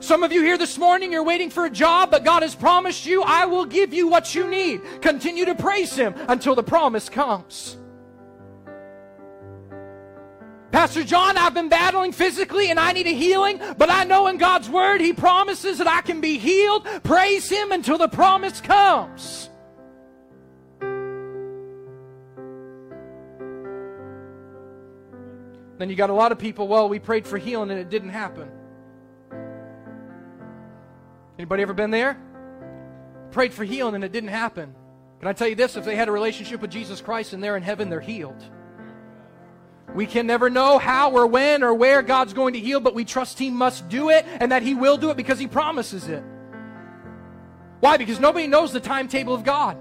[0.00, 3.06] Some of you here this morning, you're waiting for a job, but God has promised
[3.06, 4.82] you, I will give you what you need.
[5.00, 7.78] Continue to praise Him until the promise comes.
[10.78, 14.36] Pastor John, I've been battling physically and I need a healing, but I know in
[14.36, 16.86] God's Word He promises that I can be healed.
[17.02, 19.50] Praise Him until the promise comes.
[25.78, 28.10] Then you got a lot of people, well, we prayed for healing and it didn't
[28.10, 28.48] happen.
[31.40, 32.16] Anybody ever been there?
[33.32, 34.76] Prayed for healing and it didn't happen.
[35.18, 35.76] Can I tell you this?
[35.76, 38.48] If they had a relationship with Jesus Christ and they're in heaven, they're healed.
[39.94, 43.04] We can never know how or when or where God's going to heal, but we
[43.04, 46.22] trust He must do it and that He will do it because He promises it.
[47.80, 47.96] Why?
[47.96, 49.78] Because nobody knows the timetable of God.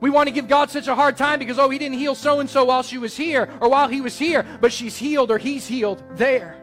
[0.00, 2.40] We want to give God such a hard time because, oh, he didn't heal so
[2.40, 5.38] and so while she was here or while he was here, but she's healed or
[5.38, 6.56] he's healed there.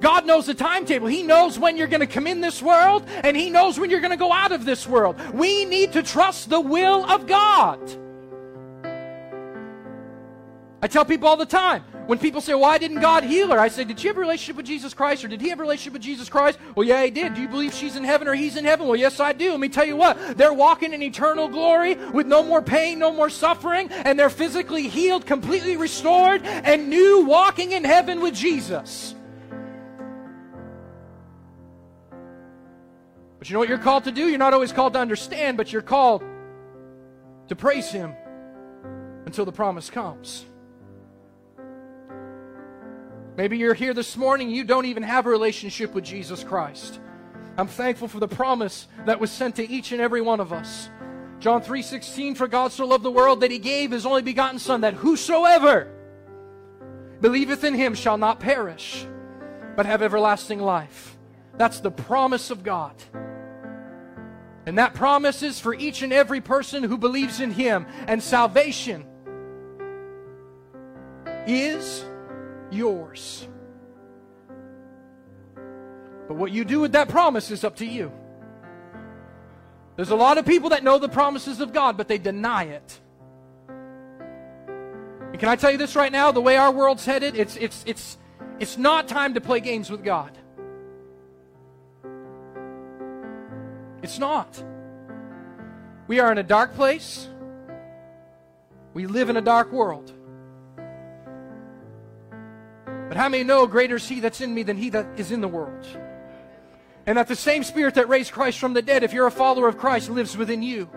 [0.00, 1.06] God knows the timetable.
[1.06, 4.00] He knows when you're going to come in this world and He knows when you're
[4.00, 5.16] going to go out of this world.
[5.32, 7.78] We need to trust the will of God.
[10.84, 13.58] I tell people all the time when people say, Why didn't God heal her?
[13.58, 15.62] I say, Did she have a relationship with Jesus Christ or did he have a
[15.62, 16.58] relationship with Jesus Christ?
[16.74, 17.34] Well, yeah, he did.
[17.34, 18.88] Do you believe she's in heaven or he's in heaven?
[18.88, 19.52] Well, yes, I do.
[19.52, 23.12] Let me tell you what, they're walking in eternal glory with no more pain, no
[23.12, 29.14] more suffering, and they're physically healed, completely restored, and new, walking in heaven with Jesus.
[33.38, 34.28] But you know what you're called to do?
[34.28, 36.24] You're not always called to understand, but you're called
[37.48, 38.14] to praise Him
[39.26, 40.44] until the promise comes.
[43.36, 47.00] Maybe you're here this morning, you don't even have a relationship with Jesus Christ.
[47.56, 50.90] I'm thankful for the promise that was sent to each and every one of us.
[51.38, 54.82] John 3:16 for God so loved the world that he gave his only begotten son
[54.82, 55.88] that whosoever
[57.20, 59.06] believeth in him shall not perish
[59.76, 61.16] but have everlasting life.
[61.56, 62.94] That's the promise of God.
[64.66, 69.04] And that promise is for each and every person who believes in him and salvation
[71.46, 72.04] is
[72.72, 73.46] yours.
[76.28, 78.10] But what you do with that promise is up to you.
[79.96, 83.00] There's a lot of people that know the promises of God, but they deny it.
[83.68, 86.32] And can I tell you this right now?
[86.32, 88.18] The way our world's headed, it's, it's, it's,
[88.58, 90.36] it's not time to play games with God.
[94.02, 94.62] It's not.
[96.06, 97.28] We are in a dark place.
[98.94, 100.12] We live in a dark world.
[103.12, 105.42] But how many know greater is he that's in me than he that is in
[105.42, 105.86] the world?
[107.04, 109.68] And that the same spirit that raised Christ from the dead, if you're a follower
[109.68, 110.88] of Christ, lives within you.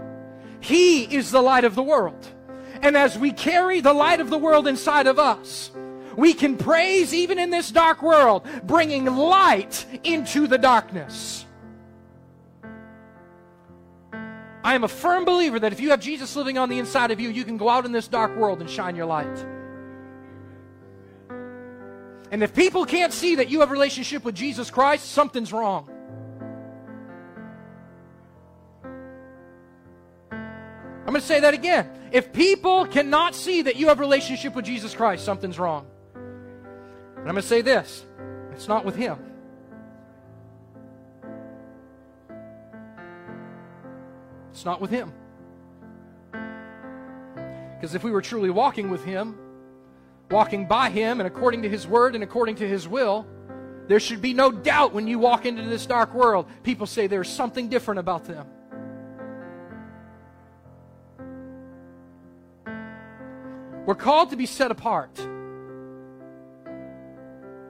[0.62, 2.26] He is the light of the world.
[2.82, 5.72] And as we carry the light of the world inside of us,
[6.16, 11.46] we can praise even in this dark world, bringing light into the darkness.
[14.64, 17.20] I am a firm believer that if you have Jesus living on the inside of
[17.20, 19.46] you, you can go out in this dark world and shine your light.
[22.32, 25.90] And if people can't see that you have a relationship with Jesus Christ, something's wrong.
[30.32, 31.90] I'm going to say that again.
[32.12, 35.86] If people cannot see that you have a relationship with Jesus Christ, something's wrong.
[36.16, 38.06] And I'm going to say this
[38.52, 39.18] it's not with Him.
[44.52, 45.14] It's not with Him.
[47.76, 49.38] Because if we were truly walking with Him,
[50.32, 53.26] walking by Him and according to His Word and according to His will,
[53.88, 57.30] there should be no doubt when you walk into this dark world, people say there's
[57.30, 58.48] something different about them.
[63.86, 65.16] We're called to be set apart.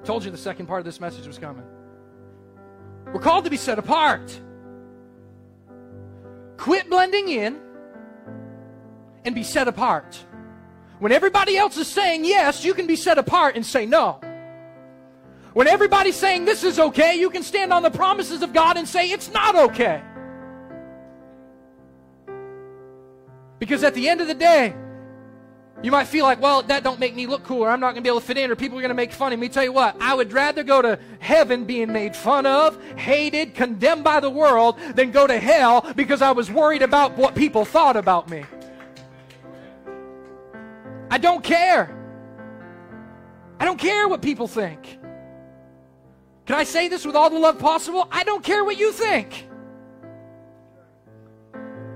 [0.05, 1.65] Told you the second part of this message was coming.
[3.07, 4.39] We're called to be set apart.
[6.57, 7.59] Quit blending in
[9.25, 10.17] and be set apart.
[11.05, 14.19] When everybody else is saying yes, you can be set apart and say no.
[15.53, 18.87] When everybody's saying this is okay, you can stand on the promises of God and
[18.87, 20.01] say it's not okay.
[23.59, 24.73] Because at the end of the day,
[25.83, 27.97] you might feel like, well, that don't make me look cool, or I'm not going
[27.97, 29.47] to be able to fit in, or people are going to make fun of me.
[29.47, 34.03] Tell you what, I would rather go to heaven being made fun of, hated, condemned
[34.03, 37.95] by the world, than go to hell because I was worried about what people thought
[37.95, 38.43] about me.
[41.15, 41.97] I don't care.
[43.57, 44.99] I don't care what people think.
[46.45, 48.05] Can I say this with all the love possible?
[48.11, 49.47] I don't care what you think.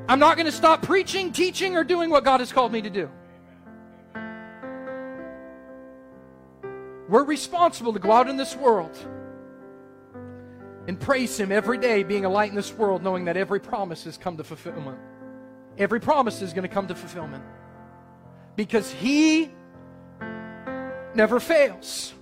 [0.08, 2.90] I'm not going to stop preaching, teaching, or doing what God has called me to
[2.90, 3.10] do.
[7.10, 8.98] We're responsible to go out in this world
[10.88, 14.06] and praise Him every day, being a light in this world, knowing that every promise
[14.06, 14.98] has come to fulfillment.
[15.78, 17.44] Every promise is going to come to fulfillment
[18.60, 19.50] because He
[21.16, 22.14] never fails.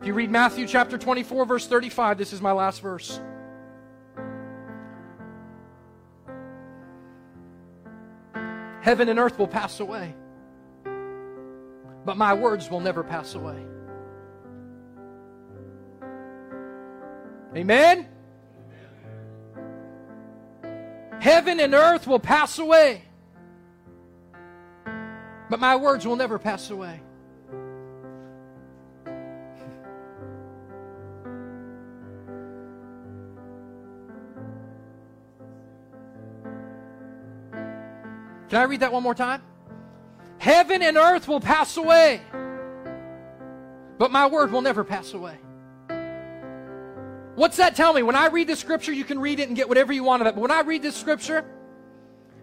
[0.00, 3.20] If you read Matthew chapter 24, verse 35, this is my last verse.
[8.82, 10.12] Heaven and earth will pass away,
[12.04, 13.64] but my words will never pass away.
[17.54, 18.08] Amen?
[21.20, 23.02] Heaven and earth will pass away,
[25.50, 27.00] but my words will never pass away.
[38.48, 39.42] Can I read that one more time?
[40.38, 42.22] Heaven and earth will pass away,
[43.98, 45.36] but my word will never pass away.
[47.38, 48.02] What's that tell me?
[48.02, 50.26] When I read this scripture, you can read it and get whatever you want of
[50.26, 50.34] it.
[50.34, 51.44] But when I read this scripture,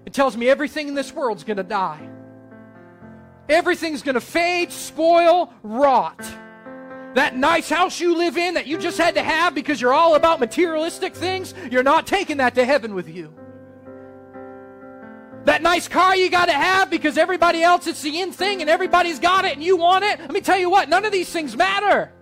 [0.06, 2.08] it tells me everything in this world's going to die.
[3.50, 6.18] Everything's going to fade, spoil, rot.
[7.16, 10.16] That nice house you live in that you just had to have because you're all
[10.16, 13.34] about materialistic things, you're not taking that to heaven with you.
[15.44, 18.70] That nice car you got to have because everybody else, it's the in thing and
[18.70, 20.22] everybody's got it and you want it.
[20.22, 22.14] Let me tell you what, none of these things matter.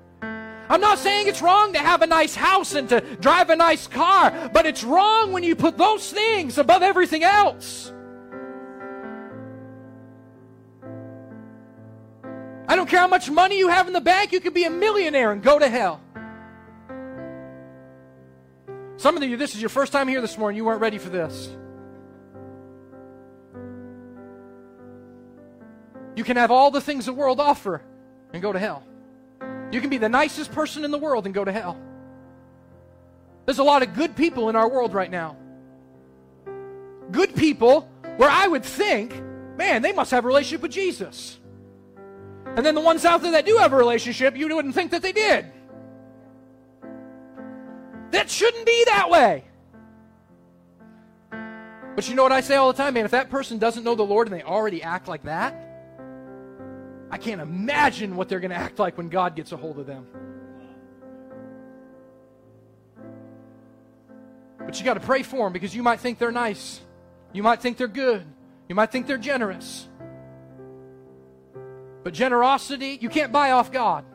[0.69, 3.87] I'm not saying it's wrong to have a nice house and to drive a nice
[3.87, 7.91] car, but it's wrong when you put those things above everything else.
[12.67, 14.69] I don't care how much money you have in the bank, you could be a
[14.69, 16.01] millionaire and go to hell.
[18.97, 21.09] Some of you, this is your first time here this morning, you weren't ready for
[21.09, 21.49] this.
[26.15, 27.81] You can have all the things the world offer
[28.31, 28.83] and go to hell.
[29.73, 31.79] You can be the nicest person in the world and go to hell.
[33.45, 35.35] There's a lot of good people in our world right now.
[37.09, 39.19] Good people where I would think,
[39.57, 41.39] man, they must have a relationship with Jesus.
[42.45, 45.01] And then the ones out there that do have a relationship, you wouldn't think that
[45.01, 45.47] they did.
[48.11, 49.43] That shouldn't be that way.
[51.95, 53.05] But you know what I say all the time, man?
[53.05, 55.62] If that person doesn't know the Lord and they already act like that,
[57.13, 59.85] I can't imagine what they're going to act like when God gets a hold of
[59.85, 60.07] them.
[64.57, 66.81] But you got to pray for them because you might think they're nice.
[67.31, 68.25] You might think they're good.
[68.67, 69.87] You might think they're generous.
[72.03, 74.05] But generosity, you can't buy off God.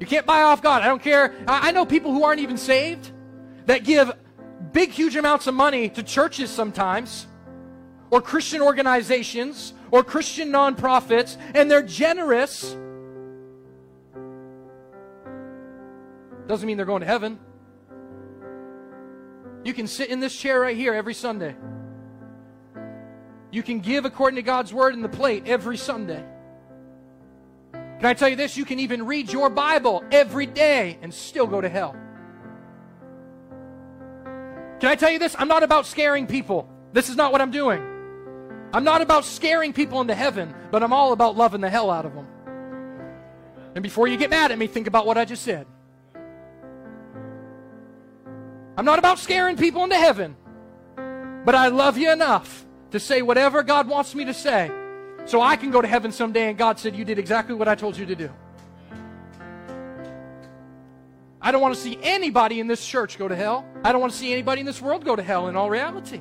[0.00, 0.82] You can't buy off God.
[0.82, 1.34] I don't care.
[1.48, 3.10] I, know people who aren't even saved
[3.64, 4.12] that give
[4.74, 7.26] big, huge amounts of money to churches sometimes
[8.10, 12.76] or Christian organizations or Christian nonprofits and they're generous,
[16.46, 17.38] doesn't mean they're going to heaven.
[19.64, 21.54] You can sit in this chair right here every Sunday.
[23.50, 26.24] You can give according to God's word in the plate every Sunday.
[27.72, 28.56] Can I tell you this?
[28.56, 31.96] You can even read your Bible every day and still go to hell.
[34.80, 35.34] Can I tell you this?
[35.38, 36.68] I'm not about scaring people.
[36.92, 37.97] This is not what I'm doing.
[38.72, 42.04] I'm not about scaring people into heaven, but I'm all about loving the hell out
[42.04, 42.26] of them.
[43.74, 45.66] And before you get mad at me, think about what I just said.
[48.76, 50.36] I'm not about scaring people into heaven,
[51.44, 54.70] but I love you enough to say whatever God wants me to say
[55.24, 57.74] so I can go to heaven someday and God said, You did exactly what I
[57.74, 58.30] told you to do.
[61.40, 63.64] I don't want to see anybody in this church go to hell.
[63.84, 66.20] I don't want to see anybody in this world go to hell in all reality.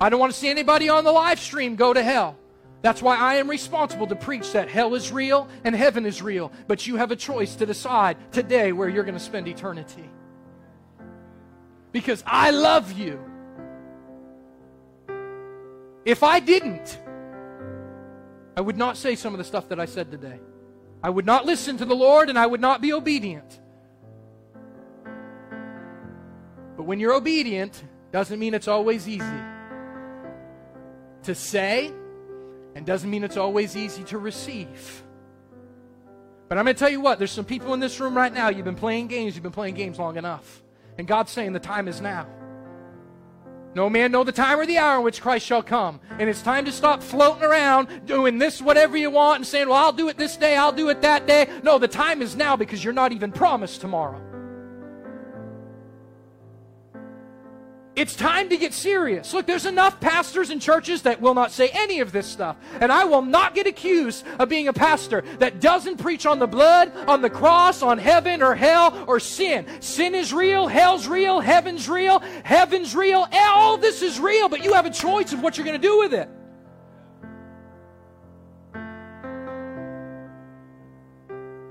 [0.00, 2.36] I don't want to see anybody on the live stream go to hell.
[2.82, 6.52] That's why I am responsible to preach that hell is real and heaven is real.
[6.66, 10.10] But you have a choice to decide today where you're going to spend eternity.
[11.92, 13.18] Because I love you.
[16.04, 17.00] If I didn't,
[18.54, 20.38] I would not say some of the stuff that I said today.
[21.02, 23.60] I would not listen to the Lord and I would not be obedient.
[26.76, 27.82] But when you're obedient,
[28.12, 29.53] doesn't mean it's always easy
[31.24, 31.92] to say
[32.74, 35.02] and doesn't mean it's always easy to receive.
[36.48, 38.48] But I'm going to tell you what, there's some people in this room right now,
[38.48, 40.62] you've been playing games, you've been playing games long enough.
[40.98, 42.26] And God's saying the time is now.
[43.74, 46.00] No man know the time or the hour in which Christ shall come.
[46.18, 49.78] And it's time to stop floating around doing this whatever you want and saying, well,
[49.78, 51.48] I'll do it this day, I'll do it that day.
[51.64, 54.22] No, the time is now because you're not even promised tomorrow.
[57.96, 59.32] It's time to get serious.
[59.32, 62.56] Look, there's enough pastors and churches that will not say any of this stuff.
[62.80, 66.48] And I will not get accused of being a pastor that doesn't preach on the
[66.48, 69.66] blood, on the cross, on heaven or hell or sin.
[69.80, 73.28] Sin is real, hell's real, heaven's real, heaven's real.
[73.32, 75.98] All this is real, but you have a choice of what you're going to do
[75.98, 76.28] with it.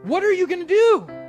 [0.04, 0.74] What are you going to
[1.08, 1.23] do?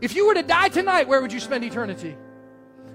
[0.00, 2.16] If you were to die tonight, where would you spend eternity?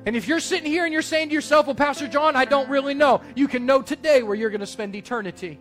[0.06, 2.70] And if you're sitting here and you're saying to yourself, well, Pastor John, I don't
[2.70, 5.60] really know, you can know today where you're going to spend eternity.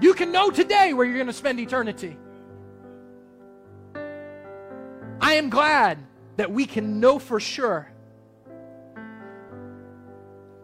[0.00, 2.16] You can know today where you're going to spend eternity.
[5.20, 5.98] I am glad
[6.36, 7.88] that we can know for sure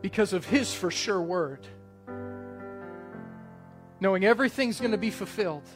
[0.02, 1.66] because of His for sure word.
[4.00, 5.68] Knowing everything's going to be fulfilled.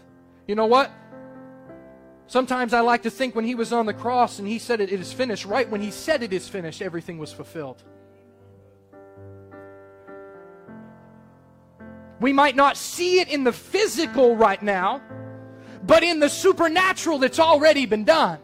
[0.47, 0.91] You know what?
[2.27, 4.91] Sometimes I like to think when he was on the cross and he said it,
[4.91, 7.83] is finished, right when he said it is finished, everything was fulfilled.
[12.21, 15.03] We might not see it in the physical right now,
[15.83, 18.39] but in the supernatural, it's already been done.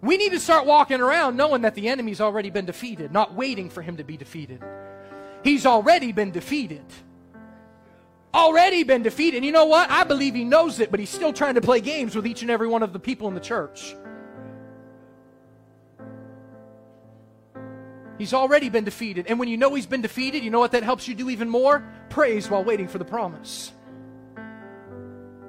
[0.00, 3.70] We need to start walking around knowing that the enemy's already been defeated, not waiting
[3.70, 4.62] for him to be defeated.
[5.42, 6.84] He's already been defeated
[8.34, 9.44] already been defeated.
[9.44, 9.90] You know what?
[9.90, 12.50] I believe he knows it, but he's still trying to play games with each and
[12.50, 13.94] every one of the people in the church.
[18.18, 19.26] He's already been defeated.
[19.28, 21.48] And when you know he's been defeated, you know what that helps you do even
[21.48, 21.88] more?
[22.10, 23.72] Praise while waiting for the promise.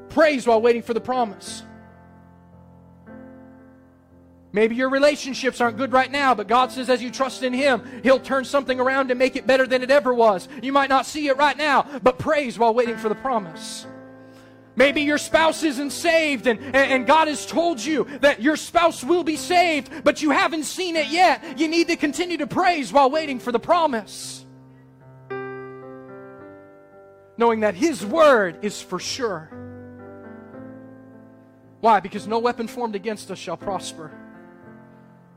[0.09, 1.63] Praise while waiting for the promise.
[4.52, 7.84] Maybe your relationships aren't good right now, but God says as you trust in Him,
[8.02, 10.47] He'll turn something around and make it better than it ever was.
[10.64, 13.86] You might not see it right now, but praise while waiting for the promise.
[14.76, 19.26] Maybe your spouse isn't saved and, and, God has told you that your spouse will
[19.26, 21.60] be saved, but you haven't seen it yet.
[21.60, 24.45] You need to continue to praise while waiting for the promise.
[27.38, 29.52] Knowing that His word is for sure.
[31.82, 32.00] Why?
[32.00, 34.12] Because no weapon formed against us shall prosper.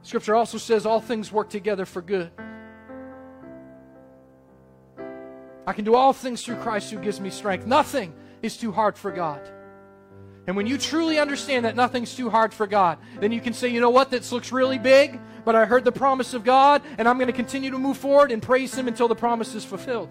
[0.02, 2.30] Scripture also says all things work together for good.
[5.66, 7.66] I can do all things through Christ who gives me strength.
[7.66, 9.40] Nothing is too hard for God.
[10.48, 13.68] And when you truly understand that nothing's too hard for God, then you can say,
[13.68, 17.08] you know what, this looks really big, but I heard the promise of God, and
[17.08, 20.10] I'm going to continue to move forward and praise Him until the promise is fulfilled.